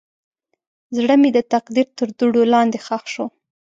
زړه 0.95 1.15
مې 1.21 1.29
د 1.35 1.39
تقدیر 1.53 1.87
تر 1.97 2.07
دوړو 2.17 2.43
لاندې 2.53 2.77
ښخ 2.85 3.03
شو. 3.13 3.25